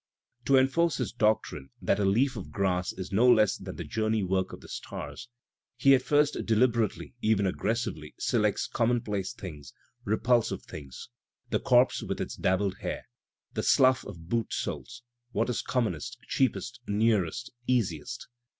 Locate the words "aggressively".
7.45-8.07